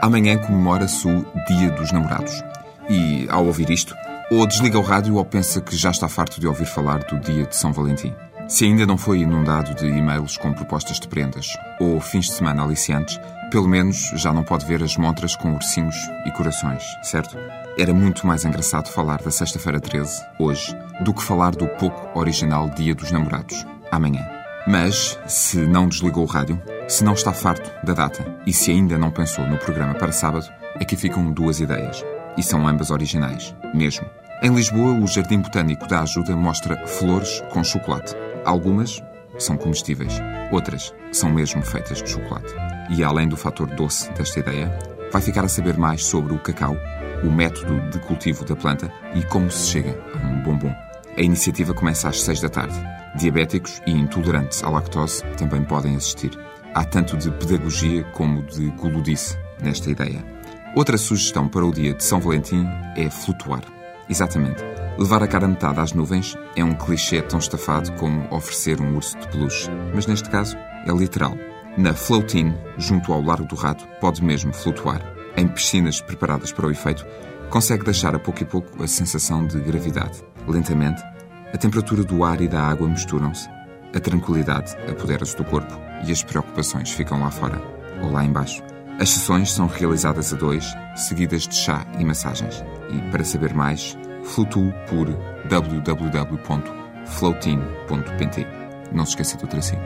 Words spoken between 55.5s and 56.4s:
podem assistir.